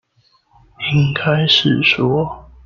[0.91, 2.49] 應該是說